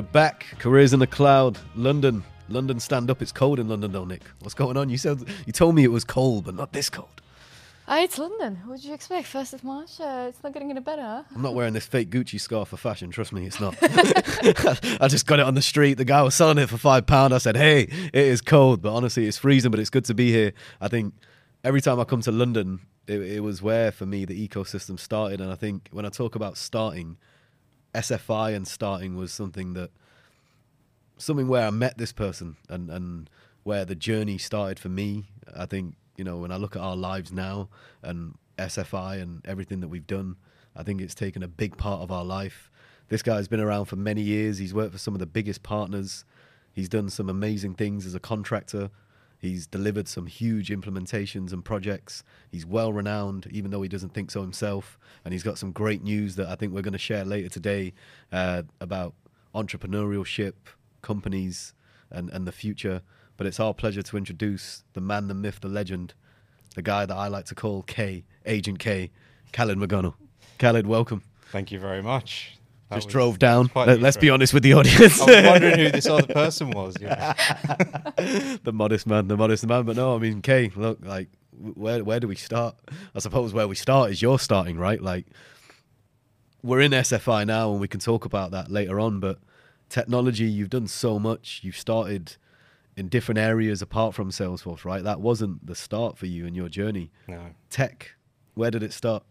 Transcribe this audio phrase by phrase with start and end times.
[0.00, 0.46] we're back.
[0.58, 1.58] Careers in the cloud.
[1.76, 2.24] London.
[2.48, 3.20] London, stand up.
[3.20, 4.22] It's cold in London, though, Nick.
[4.38, 4.88] What's going on?
[4.88, 7.20] You said you told me it was cold, but not this cold.
[7.86, 8.62] Ah, it's London.
[8.64, 9.26] What did you expect?
[9.26, 10.00] First of March.
[10.00, 11.26] Uh, it's not getting any better.
[11.34, 13.10] I'm not wearing this fake Gucci scarf for fashion.
[13.10, 13.76] Trust me, it's not.
[15.02, 15.94] I just got it on the street.
[15.94, 17.34] The guy was selling it for five pound.
[17.34, 19.70] I said, "Hey, it is cold, but honestly, it's freezing.
[19.70, 21.12] But it's good to be here." I think
[21.62, 25.42] every time I come to London, it, it was where for me the ecosystem started.
[25.42, 27.18] And I think when I talk about starting,
[27.94, 29.90] SFI and starting was something that
[31.18, 33.30] something where I met this person and and
[33.62, 35.26] where the journey started for me.
[35.54, 37.68] I think you know when I look at our lives now
[38.02, 40.36] and SFI and everything that we've done,
[40.76, 42.70] I think it's taken a big part of our life.
[43.08, 44.58] This guy's been around for many years.
[44.58, 46.24] He's worked for some of the biggest partners.
[46.72, 48.90] He's done some amazing things as a contractor.
[49.40, 52.22] He's delivered some huge implementations and projects.
[52.52, 54.98] He's well renowned, even though he doesn't think so himself.
[55.24, 57.94] And he's got some great news that I think we're going to share later today
[58.30, 59.14] uh, about
[59.54, 60.52] entrepreneurship,
[61.00, 61.72] companies,
[62.10, 63.00] and, and the future.
[63.38, 66.12] But it's our pleasure to introduce the man, the myth, the legend,
[66.74, 69.10] the guy that I like to call K, Agent K,
[69.52, 70.14] Khaled McGonnell.
[70.58, 71.22] Khaled, welcome.
[71.50, 72.59] Thank you very much.
[72.92, 73.70] Just was, drove down.
[73.76, 75.20] Let, us be honest with the audience.
[75.20, 76.96] I was wondering who this other person was.
[77.00, 77.34] Yeah.
[78.64, 79.84] the modest man, the modest man.
[79.84, 82.74] But no, I mean, Kay, look, like, where where do we start?
[83.14, 85.00] I suppose where we start is you're starting, right?
[85.00, 85.26] Like,
[86.64, 89.20] we're in SFI now, and we can talk about that later on.
[89.20, 89.38] But
[89.88, 91.60] technology, you've done so much.
[91.62, 92.36] You've started
[92.96, 95.04] in different areas apart from Salesforce, right?
[95.04, 97.12] That wasn't the start for you in your journey.
[97.28, 97.40] No.
[97.70, 98.14] Tech,
[98.54, 99.22] where did it start?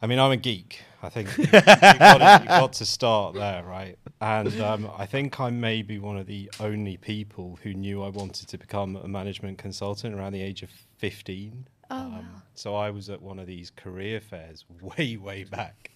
[0.00, 0.80] I mean, I'm a geek.
[1.04, 3.98] I think you've, got, to, you've got, to, start there, right?
[4.20, 8.08] And um, I think I may be one of the only people who knew I
[8.08, 11.66] wanted to become a management consultant around the age of 15.
[11.90, 12.20] Oh, um, wow.
[12.54, 15.90] So I was at one of these career fairs way, way back.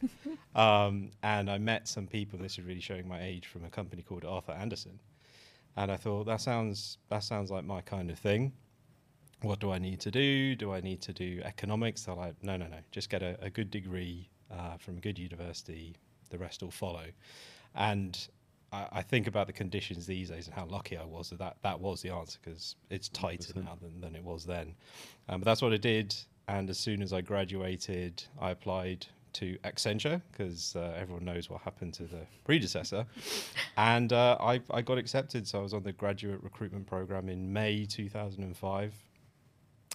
[0.54, 4.02] um, and I met some people, this is really showing my age, from a company
[4.02, 5.00] called Arthur Andersen.
[5.76, 8.52] And I thought, that sounds, that sounds like my kind of thing
[9.42, 10.56] what do I need to do?
[10.56, 12.02] Do I need to do economics?
[12.02, 15.18] They're like, no, no, no, just get a, a good degree uh, from a good
[15.18, 15.96] university,
[16.30, 17.04] the rest will follow.
[17.74, 18.18] And
[18.72, 21.56] I, I, think about the conditions these days and how lucky I was that that,
[21.62, 23.64] that was the answer because it's tighter 100%.
[23.64, 24.74] now than, than it was then.
[25.28, 26.14] Um, but that's what I did.
[26.48, 31.60] And as soon as I graduated, I applied to Accenture because uh, everyone knows what
[31.60, 33.06] happened to the predecessor.
[33.76, 35.46] and uh, I, I got accepted.
[35.46, 38.94] So I was on the graduate recruitment program in May 2005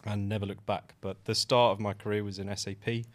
[0.05, 0.93] and never looked back.
[1.01, 3.05] But the start of my career was in SAP.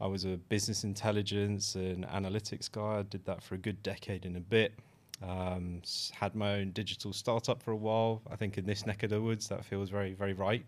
[0.00, 2.98] I was a business intelligence and analytics guy.
[2.98, 4.74] I did that for a good decade and a bit.
[5.20, 5.82] Um,
[6.12, 8.22] had my own digital startup for a while.
[8.30, 10.64] I think in this neck of the woods, that feels very, very right.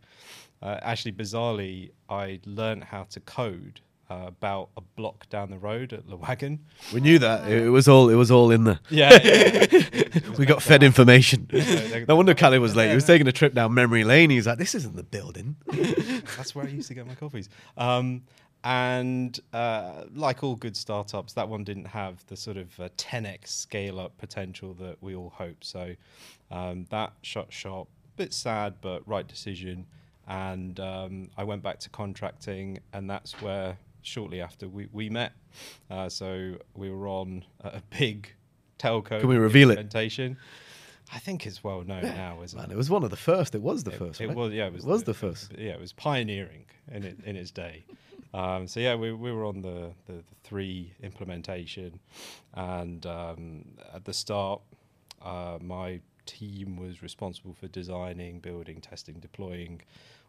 [0.60, 3.80] Uh, actually, bizarrely, I learned how to code
[4.10, 6.58] uh, about a block down the road at Le Wagon.
[6.92, 8.80] We knew that it was all it was all in there.
[8.90, 10.20] Yeah, yeah, yeah.
[10.36, 11.48] we got fed information.
[12.08, 12.88] no wonder Callie was late.
[12.88, 14.30] He was taking a trip down memory lane.
[14.30, 15.54] He was like, "This isn't the building."
[16.36, 17.48] That's where I used to get my coffees.
[17.76, 18.22] Um,
[18.62, 23.48] and uh, like all good startups, that one didn't have the sort of uh, 10x
[23.48, 25.64] scale up potential that we all hope.
[25.64, 25.94] So
[26.50, 27.88] um, that shut shop.
[28.16, 29.86] Bit sad, but right decision.
[30.28, 35.32] And um, I went back to contracting, and that's where shortly after we, we met.
[35.90, 38.32] Uh, so we were on a big
[38.78, 39.70] telco Can we reveal.
[39.70, 39.78] It?
[41.12, 42.14] I think it's well known yeah.
[42.14, 42.74] now, isn't Man, it?
[42.74, 43.54] it was one of the first.
[43.54, 44.20] It was the it, first.
[44.20, 44.36] It right?
[44.36, 45.52] was, yeah, it was, it was the, the, first.
[45.58, 47.84] Yeah, it was pioneering in it in its day.
[48.32, 51.98] Um, so yeah, we, we were on the, the, the three implementation,
[52.54, 54.60] and um, at the start,
[55.22, 59.80] uh, my team was responsible for designing, building, testing, deploying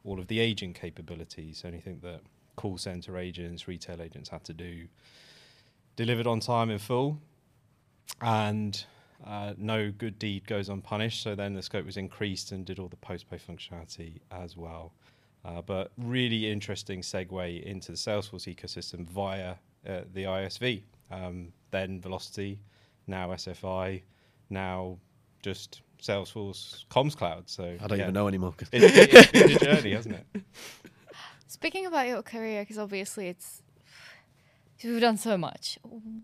[0.03, 1.63] all of the agent capabilities.
[1.63, 2.21] Anything that
[2.55, 4.87] call center agents, retail agents had to do,
[5.95, 7.19] delivered on time in full,
[8.21, 8.83] and
[9.25, 11.21] uh, no good deed goes unpunished.
[11.21, 14.91] So then the scope was increased and did all the post pay functionality as well.
[15.43, 19.55] Uh, but really interesting segue into the Salesforce ecosystem via
[19.87, 20.83] uh, the ISV.
[21.09, 22.59] Um, then Vlocity,
[23.07, 24.03] now SFI,
[24.49, 24.97] now
[25.41, 27.49] just Salesforce Comms Cloud.
[27.49, 28.05] So I don't yeah.
[28.05, 28.53] even know anymore.
[28.71, 30.43] It, it, it's been a journey, hasn't it?
[31.47, 33.61] Speaking about your career, because obviously it's
[34.79, 35.77] you've done so much.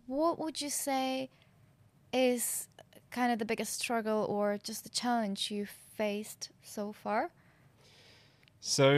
[0.05, 1.29] What would you say
[2.13, 2.67] is
[3.11, 7.31] kind of the biggest struggle or just the challenge you've faced so far?
[8.59, 8.91] So,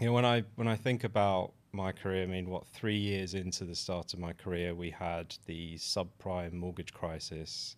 [0.00, 3.34] you know, when I when I think about my career, I mean, what three years
[3.34, 7.76] into the start of my career, we had the subprime mortgage crisis.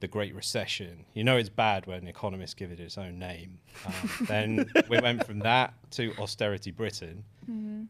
[0.00, 1.04] the Great Recession.
[1.14, 3.58] You know it's bad when economists give it its own name.
[3.84, 7.24] Um, then we went from that to austerity Britain,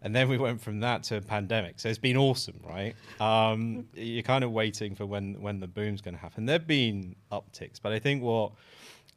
[0.03, 1.79] and then we went from that to a pandemic.
[1.81, 2.95] So it's been awesome, right?
[3.21, 6.47] Um, you're kind of waiting for when when the boom's going to happen.
[6.47, 8.53] There've been upticks, but I think what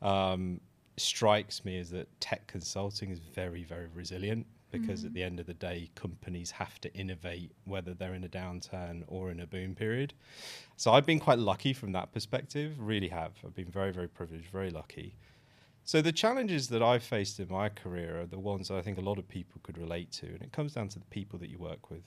[0.02, 0.60] um,
[1.02, 5.46] strikes me is that tech consulting is very very resilient because at the end of
[5.46, 9.76] the day, companies have to innovate whether they're in a downturn or in a boom
[9.76, 10.14] period.
[10.78, 13.34] So I've been quite lucky from that perspective, really have.
[13.46, 15.16] I've been very, very privileged, very lucky.
[15.84, 18.98] So the challenges that I've faced in my career are the ones that I think
[18.98, 21.50] a lot of people could relate to, and it comes down to the people that
[21.50, 22.04] you work with.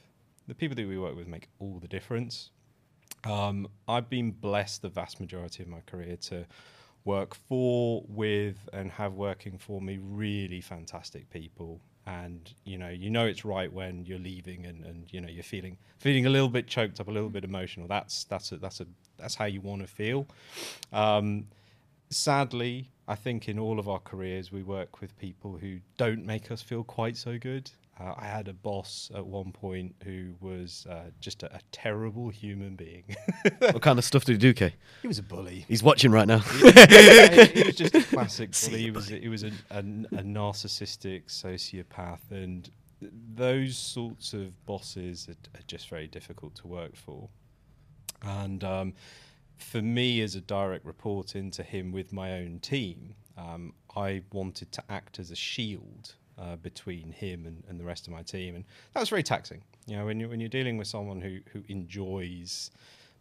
[0.47, 2.51] The people that we work with make all the difference.
[3.25, 6.47] Um, I've been blessed the vast majority of my career to
[7.05, 11.81] work for, with, and have working for me really fantastic people.
[12.07, 15.43] And you know, you know it's right when you're leaving, and, and you know you're
[15.43, 17.89] feeling feeling a little bit choked up, a little bit emotional.
[17.89, 18.87] That's that's a, that's a
[19.17, 20.27] that's how you want to feel.
[20.93, 21.47] Um,
[22.11, 26.51] sadly, I think in all of our careers we work with people who don't make
[26.51, 27.71] us feel quite so good.
[27.99, 32.29] Uh, I had a boss at one point who was uh, just a, a terrible
[32.29, 33.05] human being.
[33.59, 34.75] what kind of stuff did he do, Kay?
[35.01, 35.65] he was a bully.
[35.69, 36.39] He's watching right now.
[36.39, 38.83] He was just a classic bully.
[38.83, 42.69] He was he was a, a, a narcissistic sociopath, and
[43.35, 47.29] those sorts of bosses are, are just very difficult to work for.
[48.23, 48.95] And um,
[49.57, 54.73] for me, as a direct report into him with my own team, um, I wanted
[54.73, 58.55] to act as a shield uh, between him and, and the rest of my team,
[58.57, 59.63] and that was very taxing.
[59.87, 62.71] You know, when you when you're dealing with someone who who enjoys.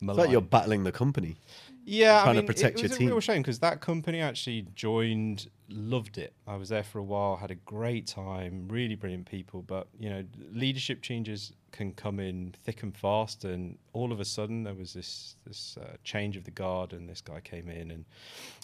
[0.02, 1.38] It's like you're battling the company.
[1.86, 3.08] yeah, trying I to protect it your was team.
[3.08, 6.34] a real shame because that company actually joined, loved it.
[6.46, 9.62] I was there for a while, had a great time, really brilliant people.
[9.62, 14.26] But you know, leadership changes can come in thick and fast, and all of a
[14.26, 17.92] sudden there was this this uh, change of the guard, and this guy came in,
[17.92, 18.06] and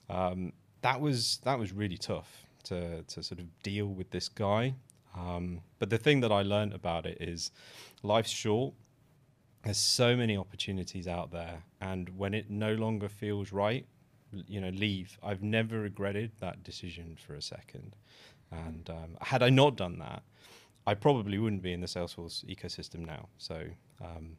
[0.10, 4.76] um, that was that was really tough to to sort of deal with this guy.
[5.18, 7.52] Um, but the thing that I learned about it is,
[8.04, 8.74] life's short.
[9.64, 11.64] There's so many opportunities out there.
[11.82, 13.86] And when it no longer feels right
[14.48, 15.18] you know leave.
[15.24, 17.96] I've never regretted that decision for a second.
[18.52, 20.24] And um, had i not done that
[20.90, 23.28] i probably wouldn't be in the salesforce ecosystem now.
[23.38, 23.64] So
[24.02, 24.38] um,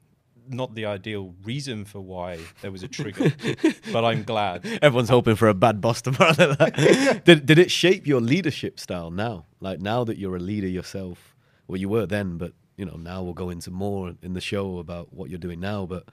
[0.50, 3.32] not the ideal reason for why there was a trigger
[3.92, 6.32] but i'm glad Everyone's hoping for a bad boss tomorrow.
[7.24, 9.46] did, did it shape your leadership style now?
[9.60, 11.36] Like now that you're a leader yourself,
[11.68, 14.78] well, you were then, but you know now we'll go into more in the show
[14.78, 15.86] about what you're doing now.
[15.86, 16.04] But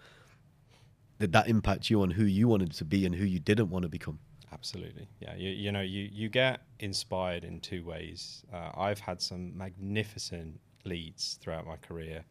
[1.19, 3.83] did that impact you on who you wanted to be and who you didn't want
[3.83, 4.19] to become?
[4.51, 5.35] Absolutely, yeah.
[5.35, 8.43] You, you know, you you get inspired in two ways.
[8.53, 12.25] Uh, I've had some magnificent leads throughout my career.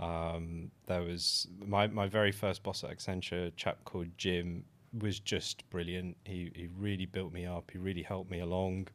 [0.00, 4.64] Um, there was my my very first boss at Accenture, a chap called Jim,
[4.98, 6.16] was just brilliant.
[6.24, 7.70] He he really built me up.
[7.70, 8.88] He really helped me along.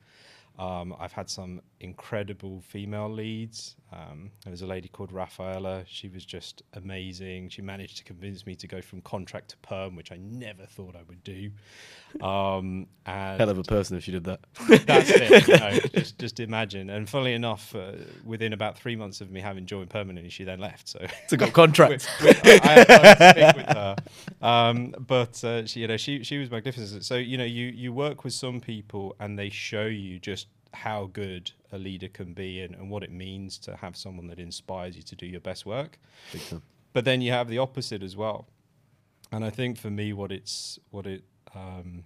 [0.58, 3.76] Um, I've had some incredible female leads.
[3.92, 5.84] Um, there was a lady called Rafaela.
[5.88, 7.50] She was just amazing.
[7.50, 10.96] She managed to convince me to go from contract to perm, which I never thought
[10.96, 11.52] I would do.
[12.22, 14.40] Um, and Hell of a person if she did that.
[14.86, 15.48] that's it.
[15.48, 16.90] You know, just, just imagine.
[16.90, 17.92] And funnily enough, uh,
[18.24, 20.88] within about three months of me having joined permanently, she then left.
[20.88, 22.08] So to got contracts.
[22.22, 23.96] we- we- I had time stick with her.
[24.42, 27.04] Um, but uh, she, you know, she she was magnificent.
[27.06, 30.45] So you know, you you work with some people, and they show you just
[30.76, 34.40] how good a leader can be, and, and what it means to have someone that
[34.40, 35.98] inspires you to do your best work.
[36.94, 38.48] But then you have the opposite as well.
[39.32, 41.24] And I think for me, what it's what it
[41.56, 42.04] um,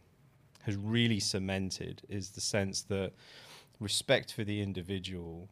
[0.63, 3.11] has really cemented is the sense that
[3.79, 5.49] respect for the individual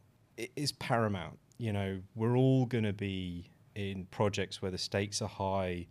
[0.56, 1.38] is paramount.
[1.58, 5.86] You know, we're all going to be in projects where the stakes are high,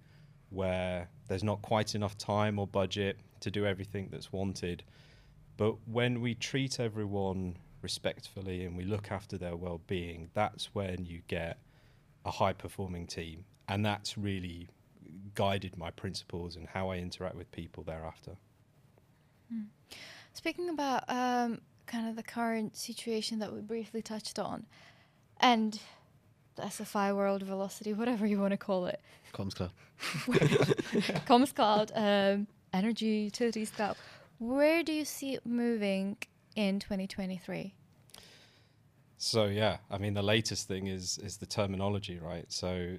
[0.50, 4.84] where there's not quite enough time or budget to do everything that's wanted.
[5.58, 11.22] But when we treat everyone respectfully and we look after their well-being, that's when you
[11.28, 11.58] get
[12.24, 14.70] a high-performing team, and that's really
[15.34, 18.38] guided my principles and how I interact with people thereafter.
[20.34, 24.66] Speaking about um, kind of the current situation that we briefly touched on,
[25.40, 25.80] and
[26.56, 29.02] the SFI world, Vlocity, whatever you want to call it,
[29.34, 29.72] Comms Cloud.
[31.28, 33.96] Comms Cloud, um, energy utilities cloud,
[34.40, 36.18] where do you see it moving
[36.56, 37.74] in 2023?
[39.18, 42.46] So yeah, I mean the latest thing is is the terminology, right?
[42.50, 42.98] So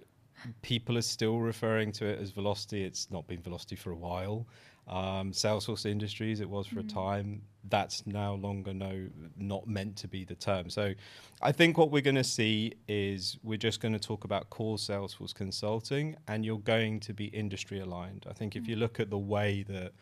[0.62, 2.84] people are still referring to it as Vlocity.
[2.84, 4.46] It's not been Vlocity for a while.
[4.88, 7.42] Um, Salesforce Industries, it was for a time.
[7.68, 10.70] that's now longer no not meant to be the term.
[10.70, 10.94] So
[11.42, 14.78] I think what we're going to see is we're just going to talk about core
[14.78, 18.24] Salesforce consulting and you're going to be industry aligned.
[18.30, 19.92] I think if you look at the way that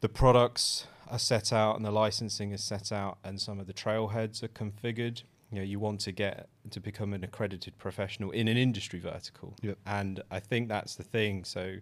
[0.00, 3.72] the products are set out and the licensing is set out and some of the
[3.72, 8.48] trailheads are configured, you know, you want to get to become an accredited professional in
[8.48, 9.54] an industry vertical.
[9.62, 9.78] Yep.
[9.86, 11.44] And I think that's the thing.
[11.44, 11.76] So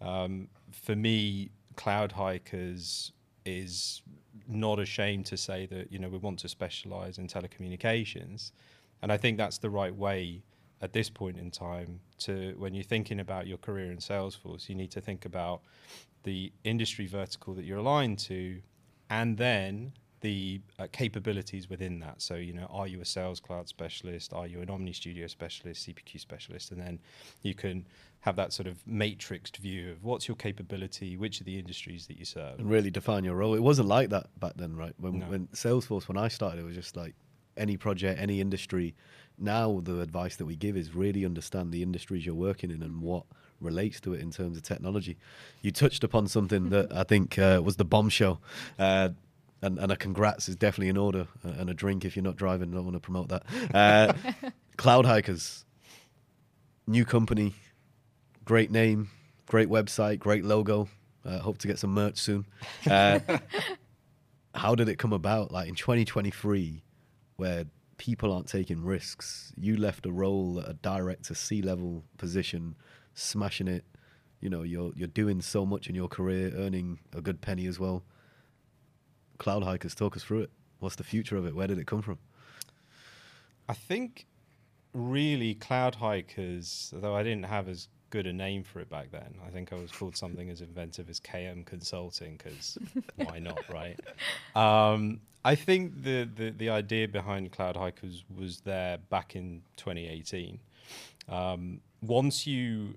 [0.00, 3.12] um, for me, Cloud Hikers
[3.44, 4.02] is
[4.48, 8.52] not ashamed to say that you know we want to specialize in telecommunications
[9.02, 10.42] and i think that's the right way
[10.82, 14.74] at this point in time to when you're thinking about your career in salesforce you
[14.74, 15.62] need to think about
[16.24, 18.60] the industry vertical that you're aligned to
[19.08, 22.20] and then the uh, capabilities within that.
[22.20, 24.32] So, you know, are you a sales cloud specialist?
[24.32, 26.72] Are you an Omni Studio specialist, CPQ specialist?
[26.72, 26.98] And then
[27.42, 27.86] you can
[28.20, 32.16] have that sort of matrixed view of what's your capability, which are the industries that
[32.18, 32.58] you serve.
[32.58, 33.54] and really define your role.
[33.54, 34.94] It wasn't like that back then, right?
[34.98, 35.26] When, No.
[35.26, 37.14] when Salesforce, when I started, it was just like
[37.56, 38.94] any project, any industry.
[39.38, 43.00] Now the advice that we give is really understand the industries you're working in and
[43.00, 43.24] what
[43.60, 45.16] relates to it in terms of technology.
[45.62, 48.40] You touched upon something that I think uh, was the bombshell.
[48.78, 49.10] Uh,
[49.62, 52.36] and, and a congrats is definitely in order, uh, and a drink if you're not
[52.36, 52.70] driving.
[52.70, 53.42] Don't want to promote that.
[53.74, 54.12] Uh,
[54.76, 55.64] Cloud Hikers,
[56.86, 57.54] new company,
[58.44, 59.10] great name,
[59.46, 60.88] great website, great logo.
[61.24, 62.44] Uh, hope to get some merch soon.
[62.88, 63.18] Uh,
[64.54, 65.50] how did it come about?
[65.50, 66.82] Like in 2023,
[67.36, 67.64] where
[67.98, 72.76] people aren't taking risks, you left a role at a director C level position,
[73.14, 73.84] smashing it.
[74.40, 77.78] You know, you're you're doing so much in your career, earning a good penny as
[77.78, 78.04] well.
[79.38, 80.50] Cloud Hikers, talk us through it.
[80.78, 81.54] What's the future of it?
[81.54, 82.18] Where did it come from?
[83.68, 84.26] I think
[84.92, 89.34] really Cloud Hikers, though I didn't have as good a name for it back then.
[89.46, 92.78] I think I was called something as inventive as KM Consulting because
[93.16, 94.00] why not, right?
[94.54, 100.58] Um, I think the, the the idea behind Cloud Hikers was there back in 2018.
[101.28, 102.94] Um, once you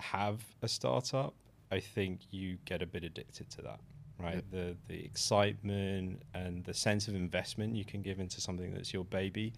[0.00, 1.32] have a startup,
[1.70, 3.80] I think you get a bit addicted to that,
[4.18, 4.42] right?
[4.50, 9.04] The the excitement and the sense of investment you can give into something that's your
[9.04, 9.52] baby.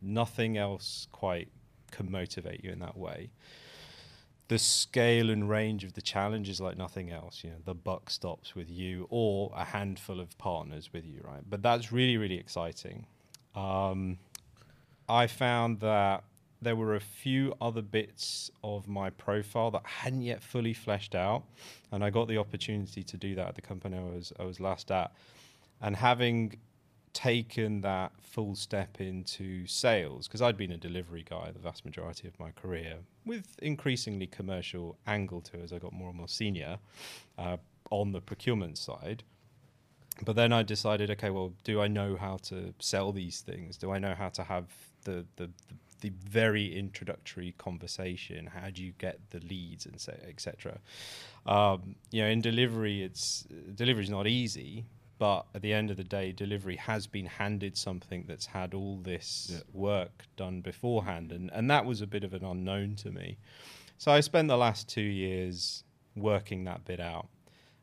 [0.00, 1.48] Nothing else quite
[1.90, 3.30] can motivate you in that way.
[4.48, 7.42] The scale and range of the challenge is like nothing else.
[7.42, 11.42] You know, the buck stops with you or a handful of partners with you, right?
[11.48, 13.06] But that's really, really exciting.
[13.56, 14.18] Um,
[15.08, 16.24] I found that
[16.62, 21.44] there were a few other bits of my profile that hadn't yet fully fleshed out,
[21.92, 24.58] and I got the opportunity to do that at the company I was I was
[24.58, 25.12] last at,
[25.80, 26.56] and having
[27.16, 32.28] taken that full step into sales because I'd been a delivery guy the vast majority
[32.28, 36.28] of my career with increasingly commercial angle to it as I got more and more
[36.28, 36.76] senior
[37.38, 37.56] uh,
[37.90, 39.22] on the procurement side
[40.24, 43.76] but then I decided, okay, well, do I know how to sell these things?
[43.76, 44.64] Do I know how to have
[45.04, 48.46] the the, the, the very introductory conversation?
[48.46, 50.78] How do you get the leads and say, etc.
[51.44, 54.86] Um, you know, in delivery, it's delivery is not easy,
[55.18, 58.98] but at the end of the day, delivery has been handed something that's had all
[58.98, 59.60] this Yeah.
[59.72, 63.38] work done beforehand, and and that was a bit of an unknown to me.
[63.98, 67.28] So I spent the last two years working that bit out.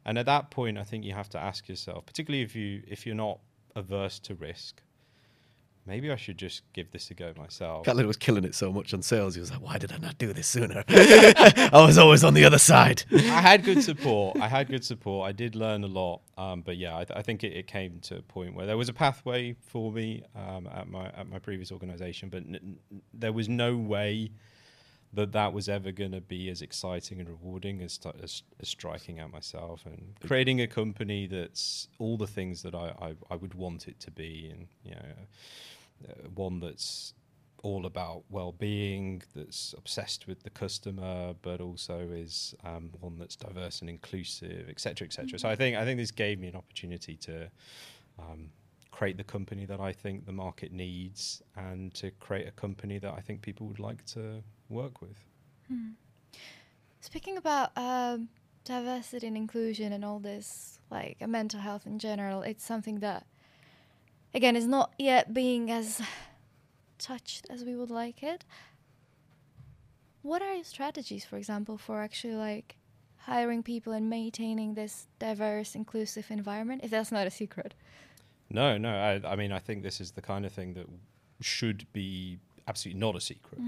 [0.06, 3.06] And at that point, I think you have to ask yourself, particularly if you if
[3.06, 3.40] you're not
[3.76, 4.82] averse to risk,
[5.86, 7.86] maybe I should just give this a go myself.
[7.86, 9.36] Catlin was killing it so much on sales.
[9.36, 12.46] He was like, "Why did I not do this sooner?" I was always on the
[12.46, 13.04] other side.
[13.12, 14.38] I had good support.
[14.40, 15.28] I had good support.
[15.28, 16.22] I did learn a lot.
[16.38, 18.78] Um, but yeah, I, th- I think it, it came to a point where there
[18.78, 23.02] was a pathway for me um, at my at my previous organization, but n- n-
[23.14, 24.32] there was no way
[25.14, 29.20] that that was ever going to be as exciting and rewarding as, as as striking
[29.20, 33.54] out myself and creating a company that's all the things that I, I, I would
[33.54, 37.14] want it to be, and you know, uh, one that's
[37.64, 43.80] all about well-being, that's obsessed with the customer, but also is um, one that's diverse
[43.80, 45.28] and inclusive, etc., cetera, etc.
[45.28, 45.40] Cetera.
[45.40, 47.50] So I think I think this gave me an opportunity to
[48.20, 48.50] um,
[48.94, 53.14] create the company that I think the market needs, and to create a company that
[53.20, 55.18] I think people would like to work with.
[57.02, 58.30] Speaking about um,
[58.64, 63.26] diversity and inclusion and all this, like mental health in general, it's something that,
[64.36, 66.02] again, is not yet being as
[67.00, 68.46] touched as we would like it.
[70.22, 72.78] What are your strategies, for example, for actually like
[73.18, 76.82] hiring people and maintaining this diverse, inclusive environment?
[76.84, 77.74] If that's not a secret.
[78.54, 78.90] No, no.
[78.96, 80.86] I, I mean, I think this is the kind of thing that
[81.42, 83.60] should be absolutely not a secret.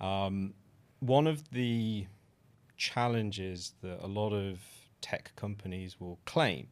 [0.00, 0.54] Um,
[1.00, 2.06] one of the
[2.76, 4.58] challenges that a lot of
[5.00, 6.68] tech companies will claim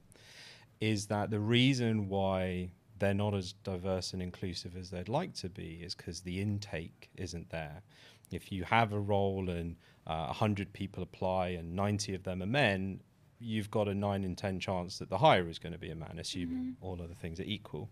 [0.81, 5.49] is that the reason why they're not as diverse and inclusive as they'd like to
[5.49, 7.83] be is because the intake isn't there.
[8.31, 12.47] If you have a role and uh, 100 people apply and 90 of them are
[12.47, 13.01] men,
[13.43, 15.95] you've got a 9 in 10 chance that the hire is going to be a
[15.95, 17.91] man, assuming all other things are equal.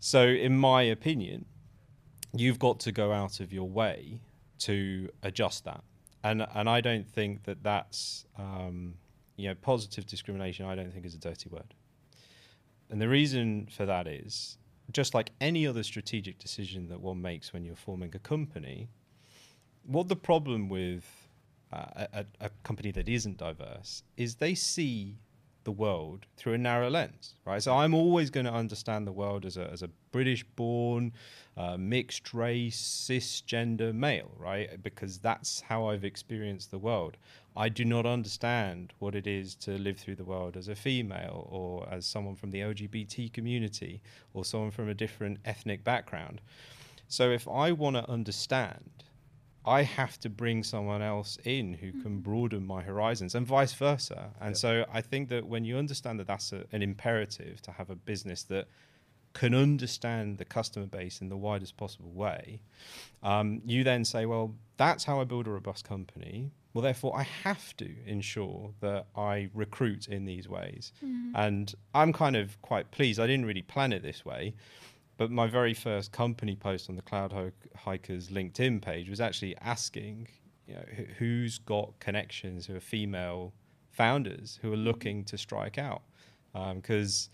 [0.00, 1.44] So, in my opinion,
[2.34, 4.20] you've got to go out of your way
[4.60, 5.84] to adjust that.
[6.24, 8.94] And, and I don't think that that's, um,
[9.36, 11.74] you know, positive discrimination, I don't think is a dirty word.
[12.90, 14.58] And the reason for that is
[14.92, 18.88] just like any other strategic decision that one makes when you're forming a company,
[19.84, 21.21] what the problem with
[21.72, 25.16] uh, a, a company that isn't diverse is they see
[25.64, 27.62] the world through a narrow lens, right?
[27.62, 31.12] So I'm always going to understand the world as a, as a British born,
[31.56, 34.82] uh, mixed race, cisgender male, right?
[34.82, 37.16] Because that's how I've experienced the world.
[37.56, 41.46] I do not understand what it is to live through the world as a female
[41.50, 44.00] or as someone from the LGBT community
[44.34, 46.40] or someone from a different ethnic background.
[47.08, 49.04] So if I want to understand
[49.64, 54.30] I have to bring someone else in who can broaden my horizons and vice versa.
[54.40, 57.88] And so I think that when you understand that that's a, an imperative to have
[57.90, 58.66] a business that
[59.34, 62.60] can understand the customer base in the widest possible way,
[63.22, 66.50] um, you then say, well, that's how I build a robust company.
[66.74, 70.92] Well, therefore, I have to ensure that I recruit in these ways.
[71.36, 73.20] And I'm kind of quite pleased.
[73.20, 74.54] I didn't really plan it this way.
[75.22, 80.26] But my very first company post on the Cloud Hikers LinkedIn page was actually asking,
[80.66, 83.52] you know, wh- who's got connections who are female
[83.92, 86.02] founders who are looking to strike out,
[86.74, 87.30] because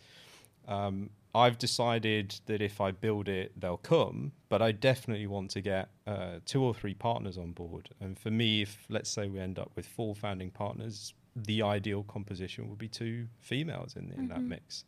[0.66, 4.32] um, I've decided that if I build it, they'll come.
[4.50, 7.88] But I definitely want to get uh, two or three partners on board.
[8.00, 12.02] And for me, if let's say we end up with four founding partners, the ideal
[12.02, 14.84] composition would be two females in, in that mix.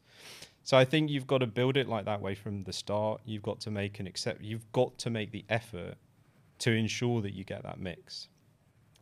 [0.63, 3.21] So I think you've got to build it like that way from the start.
[3.25, 4.43] You've got to make an accept.
[4.43, 5.95] You've got to make the effort
[6.61, 8.29] to ensure that you get that mix,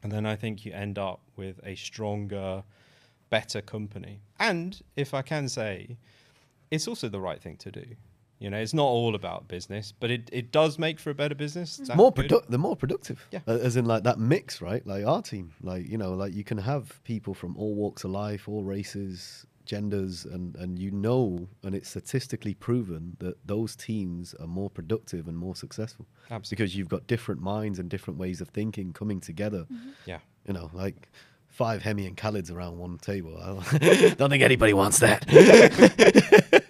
[0.02, 2.62] and then I think you end up with a stronger,
[3.30, 4.20] better company.
[4.38, 5.96] And if I can say,
[6.70, 7.84] it's also the right thing to do.
[8.38, 11.34] You know, it's not all about business, but it, it does make for a better
[11.34, 11.80] business.
[11.80, 11.96] Is mm.
[11.96, 12.28] more good?
[12.28, 13.40] produ- they're more productive Yeah.
[13.48, 16.58] As in like that mix right like our team like you know like you can
[16.58, 21.74] have people from all walks of life all races genders and and you know and
[21.74, 26.56] it's statistically proven that those teams are more productive and more successful Absolutely.
[26.56, 29.66] because you've got different minds and different ways of thinking coming together
[30.06, 30.18] Yeah.
[30.46, 31.10] you know like
[31.46, 33.78] five hemi and Khalids around one table i
[34.18, 35.24] don't think anybody wants that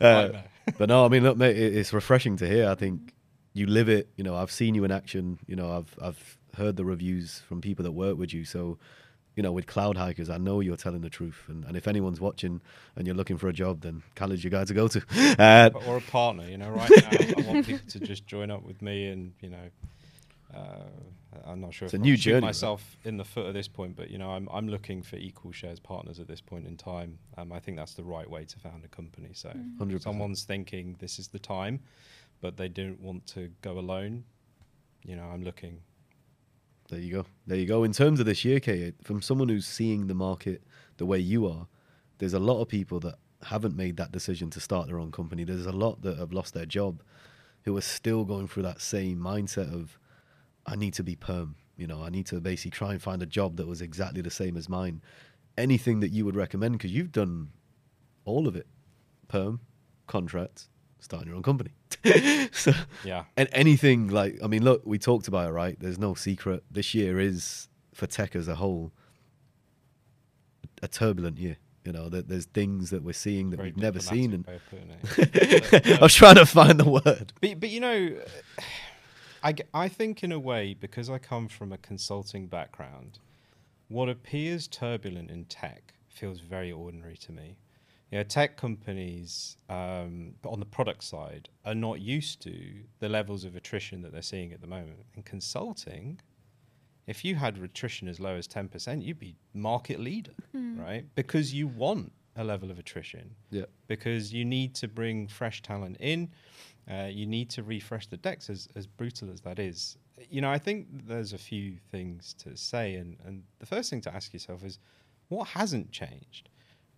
[0.00, 0.30] Uh,
[0.78, 2.68] but no, I mean, look, mate, it's refreshing to hear.
[2.68, 3.12] I think
[3.52, 4.08] you live it.
[4.16, 5.38] You know, I've seen you in action.
[5.46, 8.44] You know, I've I've heard the reviews from people that work with you.
[8.44, 8.78] So,
[9.36, 11.42] you know, with Cloud Hikers, I know you're telling the truth.
[11.48, 12.60] And, and if anyone's watching
[12.96, 15.02] and you're looking for a job, then Khaled's your guy to go to.
[15.38, 16.48] Uh, or a partner.
[16.48, 19.50] You know, right now I want people to just join up with me, and you
[19.50, 19.70] know,
[20.54, 20.58] uh,
[21.46, 22.48] I'm not sure It's if a I'll new shoot journey, right?
[22.48, 25.50] myself in the foot at this point, but you know, I'm I'm looking for equal
[25.52, 27.18] shares partners at this point in time.
[27.36, 29.30] Um, I think that's the right way to found a company.
[29.32, 29.76] So, Mm.
[29.78, 30.02] 100%.
[30.02, 31.80] someone's thinking this is the time,
[32.40, 34.24] but they don't want to go alone.
[35.04, 35.80] You know, I'm looking.
[36.94, 37.26] There you go.
[37.48, 37.82] There you go.
[37.82, 40.62] In terms of this year, Kate, from someone who's seeing the market
[40.96, 41.66] the way you are,
[42.18, 45.42] there's a lot of people that haven't made that decision to start their own company.
[45.42, 47.02] There's a lot that have lost their job
[47.64, 49.98] who are still going through that same mindset of,
[50.66, 51.56] I need to be perm.
[51.76, 54.30] You know, I need to basically try and find a job that was exactly the
[54.30, 55.02] same as mine.
[55.58, 57.48] Anything that you would recommend, because you've done
[58.24, 58.68] all of it
[59.26, 59.58] perm,
[60.06, 60.68] contracts,
[61.04, 61.70] starting your own company.
[62.52, 62.72] so,
[63.04, 63.24] Yeah.
[63.36, 65.78] and anything like I mean, look, we talked about it, right?
[65.78, 66.64] There's no secret.
[66.70, 68.92] This year is for tech as a whole
[70.82, 71.56] a turbulent year.
[71.84, 74.72] You know, that there's things that we're seeing that Very we've never seen, and diplomatic
[74.72, 75.98] way of putting it.
[76.00, 77.32] I was trying to find the word.
[77.42, 78.16] But but you know,
[79.42, 83.18] I, I think in a way because I come from a consulting background,
[83.88, 87.56] what appears turbulent in tech feels very ordinary to me.
[88.14, 92.54] You know, tech companies um, on the product side are not used to
[93.00, 95.00] the levels of attrition that they're seeing at the moment.
[95.16, 96.20] In consulting,
[97.08, 101.04] if you had attrition as low as 10%, you'd be market leader, right?
[101.16, 105.96] Because you want a level of attrition Yeah, because you need to bring fresh talent
[105.98, 106.30] in.
[106.88, 109.96] Uh, you need to refresh the decks, as, as brutal as that is.
[110.30, 114.02] You know, I think there's a few things to say, and, and the first thing
[114.02, 114.78] to ask yourself is,
[115.30, 116.48] what hasn't changed,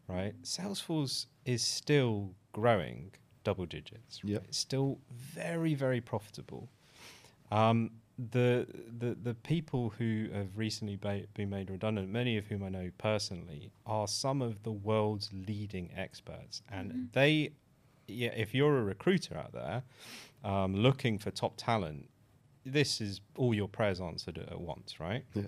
[0.09, 0.35] right?
[0.43, 3.13] Salesforce is still growing
[3.45, 4.21] double digits.
[4.25, 4.41] Yep.
[4.41, 4.49] Right?
[4.49, 6.69] It's still very, very profitable.
[7.51, 7.91] Um,
[8.33, 8.67] the
[8.99, 12.91] the the people who have recently ba- been made redundant, many of whom I know
[12.97, 17.03] personally, are some of the world's leading experts, and Mm-hmm.
[17.13, 17.51] they,
[18.09, 19.83] yeah, if you're a recruiter out there
[20.45, 22.09] um, looking for top talent,
[22.65, 25.25] this is all your prayers answered at once, right?
[25.35, 25.43] Yeah.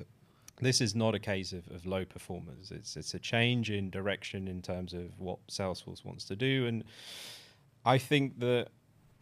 [0.61, 2.71] This is not a case of, of low performers.
[2.71, 6.85] It's it's a change in direction in terms of what Salesforce wants to do, and
[7.85, 8.69] I think that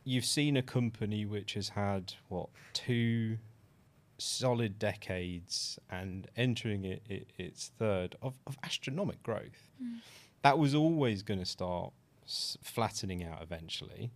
[0.04, 3.38] you've seen a company which has had what two
[4.18, 9.70] solid decades and entering it, it, its third of, of astronomic growth.
[10.42, 11.92] That was always going to start
[12.24, 14.10] s- flattening out eventually,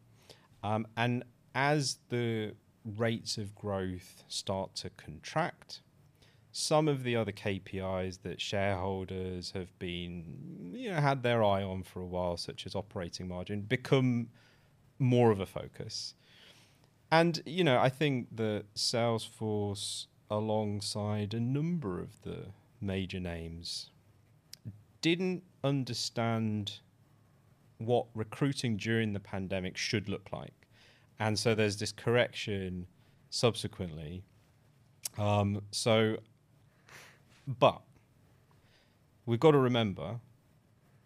[0.62, 2.54] um, and as the
[2.84, 5.80] rates of growth start to contract,
[6.52, 11.82] some of the other KPIs that shareholders have been, you know, had their eye on
[11.82, 14.28] for a while, such as operating margin, become
[14.98, 16.14] more of a focus.
[17.12, 22.46] And, you know, I think that Salesforce, alongside a number of the
[22.80, 23.90] major names,
[25.02, 26.78] didn't understand
[27.78, 30.66] what recruiting during the pandemic should look like.
[31.18, 32.86] And so there's this correction
[33.30, 34.22] subsequently.
[35.18, 36.16] Um, so,
[37.58, 37.80] but
[39.26, 40.20] we've got to remember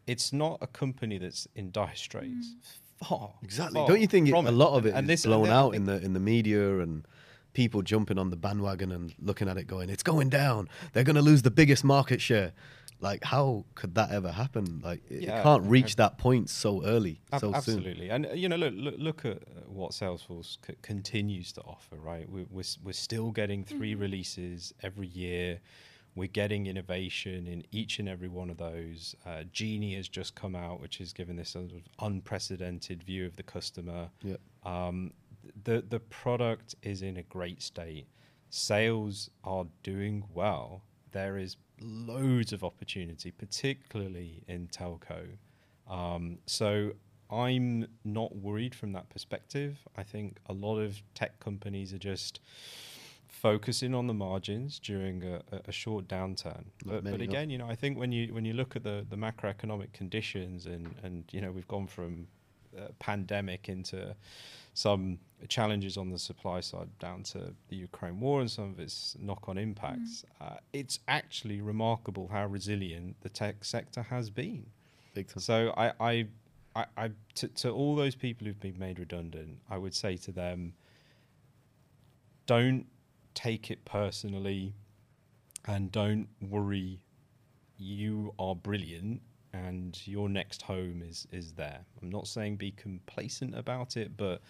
[0.07, 2.55] it's not a company that's in dire straits.
[3.03, 3.75] Far, Exactly.
[3.81, 5.49] far Don't you think it, from a lot of it And- and is this- blown
[5.49, 7.07] out in the in the media and
[7.55, 10.69] people jumping on the bandwagon and looking at it going, it's going down.
[10.93, 12.53] They're going to lose the biggest market share.
[13.01, 14.81] Like, how could that ever happen?
[14.83, 17.55] Like, it, it Yeah, can't reach that point so early, Ab- so soon.
[17.55, 21.61] absolutely, and uh, you know, look, look, look at uh, what Salesforce c- continues to
[21.63, 21.97] offer.
[21.97, 25.61] Right, we're we're, we're still getting 3 releases every year.
[26.17, 29.17] We're getting innovation in each and every one of those.
[29.27, 33.37] Uh, Genie has just come out, which has given this sort of unprecedented view of
[33.37, 34.11] the customer.
[34.23, 34.41] Yep.
[34.65, 35.13] Um,
[35.65, 38.07] the the product is in a great state.
[38.51, 40.83] Sales are doing well.
[41.11, 45.27] There is loads of opportunity, particularly in telco.
[45.89, 46.93] Um, so
[47.31, 49.79] I'm not worried from that perspective.
[49.97, 52.41] I think a lot of tech companies are just
[53.41, 56.65] focusing on the margins during a, a- a short downturn.
[56.85, 59.17] But, but again, you know, I think when you when you look at the, the
[59.17, 62.27] macroeconomic conditions and and you know we've gone from
[62.79, 64.15] uh, pandemic into
[64.73, 65.19] some
[65.49, 69.57] challenges on the supply side down to the Ukraine war and some of its knock-on
[69.59, 70.25] impacts.
[70.41, 74.67] Uh, it's actually remarkable how resilient the tech sector has been.
[75.15, 75.41] Big time.
[75.41, 76.27] So I, I,
[76.75, 80.33] I, I to, to all those people who've been made redundant, I would say to
[80.33, 80.73] them,
[82.47, 82.87] don't
[83.35, 84.75] take it personally,
[85.67, 87.01] and don't worry.
[87.77, 89.21] You are brilliant,
[89.53, 91.81] and your next home is is there.
[92.01, 94.41] I'm not saying be complacent about it, but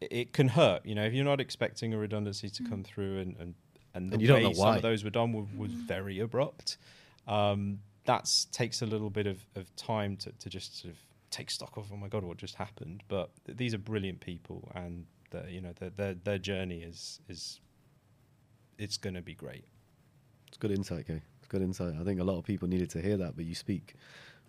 [0.00, 0.84] it, it can hurt.
[0.86, 3.54] You know, if you're not expecting a redundancy to come through, and and
[3.94, 6.20] and the And you don't way know some of those were done was, was very
[6.20, 6.78] abrupt.
[7.26, 10.98] Um, that takes a little bit of, of time to, to just sort of
[11.30, 11.90] take stock of.
[11.92, 13.02] Oh my god, what just happened?
[13.08, 17.20] But th- these are brilliant people, and the, you know their, their their journey is
[17.28, 17.60] is
[18.82, 19.64] it's going to be great.
[20.48, 21.22] It's good insight, Kay.
[21.38, 21.94] It's good insight.
[22.00, 23.94] I think a lot of people needed to hear that, but you speak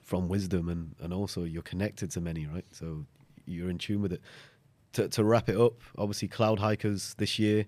[0.01, 2.65] from wisdom and, and also you're connected to many, right?
[2.71, 3.05] So
[3.45, 4.21] you're in tune with it.
[4.93, 7.67] To, to wrap it up, obviously, Cloud Hikers this year,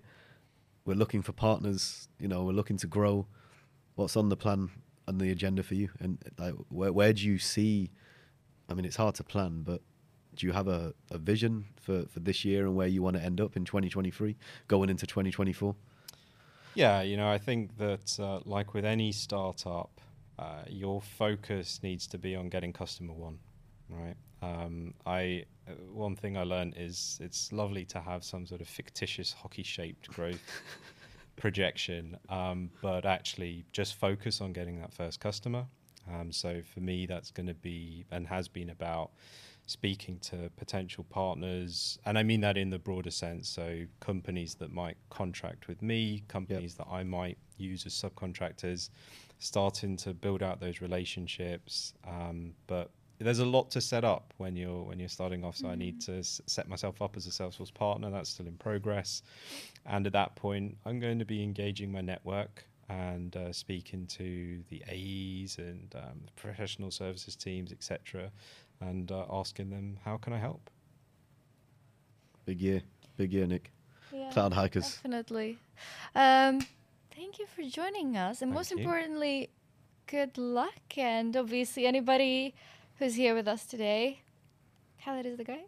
[0.84, 3.26] we're looking for partners, you know, we're looking to grow.
[3.94, 4.70] What's on the plan
[5.06, 5.90] and the agenda for you?
[6.00, 7.90] And like, where, where do you see?
[8.68, 9.82] I mean, it's hard to plan, but
[10.34, 13.22] do you have a, a vision for, for this year and where you want to
[13.22, 14.36] end up in 2023,
[14.68, 15.74] going into 2024?
[16.76, 19.98] Yeah, you know, I think that uh, like with any startup,
[20.38, 23.38] uh, your focus needs to be on getting customer one,
[23.88, 24.14] right?
[24.42, 28.68] Um, I uh, one thing I learned is it's lovely to have some sort of
[28.68, 30.42] fictitious hockey-shaped growth
[31.36, 35.64] projection, um, but actually just focus on getting that first customer.
[36.12, 39.12] Um, so for me, that's going to be and has been about
[39.66, 43.48] speaking to potential partners, and I mean that in the broader sense.
[43.48, 48.90] So companies that might contract with me, companies that I might use as subcontractors,
[49.38, 51.92] starting to build out those relationships.
[52.06, 55.56] Um, but there's a lot to set up when you're when you're starting off.
[55.56, 58.10] So I need to s- set myself up as a Salesforce partner.
[58.10, 59.22] That's still in progress,
[59.84, 64.62] and at that point, I'm going to be engaging my network and uh, speaking to
[64.68, 68.30] the AEs and um, professional services teams, etc.,
[68.80, 70.70] and uh, asking them how can I help.
[72.44, 72.82] Big year.
[73.16, 73.72] Big year, Nick.
[74.12, 74.94] Yeah, Cloud Hikers.
[74.96, 75.58] Definitely.
[76.14, 76.60] Um,
[77.14, 78.78] thank you for joining us, and Thank most you.
[78.78, 79.50] importantly,
[80.06, 80.96] good luck.
[80.96, 82.54] And obviously, anybody
[82.98, 84.20] who's here with us today,
[85.04, 85.64] Khaled is the guy.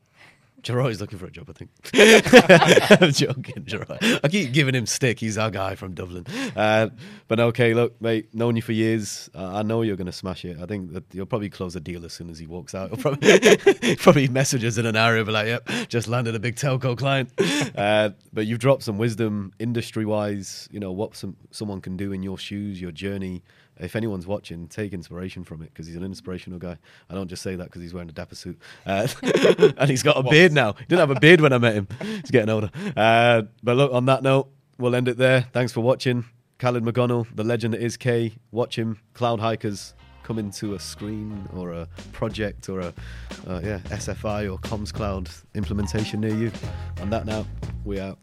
[0.62, 1.71] Gerard's looking for a job, I think.
[3.03, 3.99] I'm joking, Gerard.
[4.23, 5.21] I keep giving him stick.
[5.21, 6.27] He's our guy from Dublin.
[6.57, 6.88] Uh,
[7.29, 9.31] but okay, look, mate, known you for years.
[9.35, 10.59] Uh, I know you're going to smash it.
[10.61, 12.90] I think that you'll probably close the deal as soon as he walks out.
[12.90, 16.97] He'll probably, probably messages in an area, be like, yep, just landed a big telco
[16.97, 17.31] client.
[17.77, 22.12] Uh, but you've dropped some wisdom industry wise, you know, what some, someone can do
[22.12, 23.42] in your shoes, your journey
[23.81, 26.77] if anyone's watching, take inspiration from it because he's an inspirational guy.
[27.09, 29.07] I don't just say that because he's wearing a dapper suit uh,
[29.79, 30.31] and he's got a What?
[30.31, 30.73] beard now.
[30.75, 31.88] He didn't have a beard when I met him.
[32.01, 32.71] He's getting older.
[32.97, 35.47] Uh, but look, on that note, we'll end it there.
[35.53, 36.25] Thanks for watching.
[36.59, 38.33] Khaled McGonnell, the legend that is K.
[38.51, 38.99] Watch him.
[39.14, 42.93] Cloud Hikers come into a screen or a project or a
[43.47, 46.53] uh, yeah SFI or Comms Cloud implementation near you.
[47.01, 47.47] On that note,
[47.85, 48.19] we out.